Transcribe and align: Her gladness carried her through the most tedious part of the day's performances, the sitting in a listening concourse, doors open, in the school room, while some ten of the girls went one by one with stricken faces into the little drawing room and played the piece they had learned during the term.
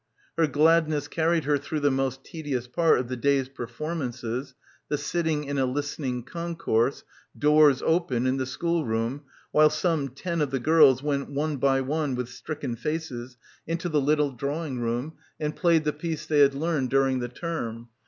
Her 0.35 0.47
gladness 0.47 1.07
carried 1.07 1.43
her 1.43 1.59
through 1.59 1.81
the 1.81 1.91
most 1.91 2.25
tedious 2.25 2.65
part 2.67 2.97
of 2.97 3.07
the 3.07 3.15
day's 3.15 3.47
performances, 3.49 4.55
the 4.89 4.97
sitting 4.97 5.43
in 5.43 5.59
a 5.59 5.65
listening 5.67 6.23
concourse, 6.23 7.03
doors 7.37 7.83
open, 7.83 8.25
in 8.25 8.37
the 8.37 8.47
school 8.47 8.83
room, 8.83 9.25
while 9.51 9.69
some 9.69 10.09
ten 10.09 10.41
of 10.41 10.49
the 10.49 10.59
girls 10.59 11.03
went 11.03 11.29
one 11.29 11.57
by 11.57 11.81
one 11.81 12.15
with 12.15 12.29
stricken 12.29 12.75
faces 12.75 13.37
into 13.67 13.89
the 13.89 14.01
little 14.01 14.31
drawing 14.31 14.79
room 14.81 15.17
and 15.39 15.55
played 15.55 15.83
the 15.83 15.93
piece 15.93 16.25
they 16.25 16.39
had 16.39 16.55
learned 16.55 16.89
during 16.89 17.19
the 17.19 17.29
term. 17.29 17.89